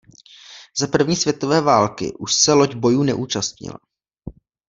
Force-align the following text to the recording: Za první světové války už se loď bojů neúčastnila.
Za 0.79 0.87
první 0.87 1.15
světové 1.15 1.61
války 1.61 2.13
už 2.19 2.33
se 2.33 2.53
loď 2.53 2.75
bojů 2.75 3.03
neúčastnila. 3.03 3.79